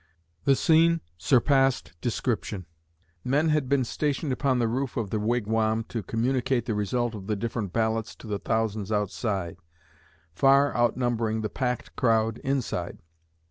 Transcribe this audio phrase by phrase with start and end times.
[0.45, 2.65] "The scene surpassed description.
[3.23, 7.27] Men had been stationed upon the roof of the Wigwam to communicate the result of
[7.27, 9.57] the different ballots to the thousands outside,
[10.33, 12.97] far outnumbering the packed crowd inside.